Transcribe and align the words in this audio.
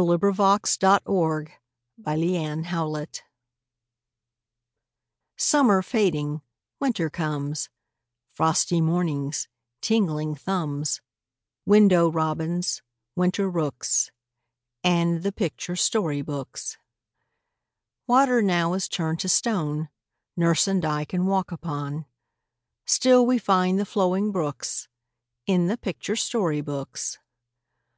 PICTURE 0.00 0.32
BOOKS 0.32 0.78
IN 0.82 1.48
WINTER 2.06 3.08
Summer 5.36 5.82
fading, 5.82 6.40
winter 6.80 7.10
comes 7.10 7.68
Frosty 8.32 8.80
mornings, 8.80 9.46
tingling 9.82 10.34
thumbs, 10.36 11.02
Window 11.66 12.10
robins, 12.10 12.80
winter 13.14 13.50
rooks, 13.50 14.10
And 14.82 15.22
the 15.22 15.32
picture 15.32 15.76
story 15.76 16.22
books. 16.22 16.78
Water 18.06 18.40
now 18.40 18.72
is 18.72 18.88
turned 18.88 19.20
to 19.20 19.28
stone 19.28 19.90
Nurse 20.34 20.66
and 20.66 20.82
I 20.82 21.04
can 21.04 21.26
walk 21.26 21.52
upon; 21.52 22.06
Still 22.86 23.26
we 23.26 23.36
find 23.36 23.78
the 23.78 23.84
flowing 23.84 24.32
brooks 24.32 24.88
In 25.46 25.66
the 25.66 25.76
picture 25.76 26.16
story 26.16 26.62
books. 26.62 27.18